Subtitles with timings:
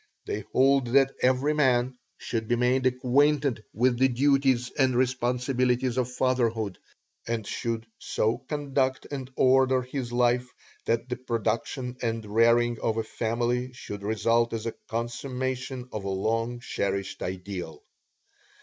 [0.25, 6.11] They hold that every man should be made acquainted with the duties and responsibilities of
[6.11, 6.79] fatherhood,
[7.27, 10.49] and should so conduct and order his life
[10.85, 16.09] that the production and rearing of a family should result as a consummation of a
[16.09, 17.83] long cherished ideal.